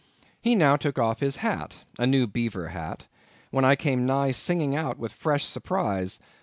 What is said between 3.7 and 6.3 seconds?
came nigh singing out with fresh surprise.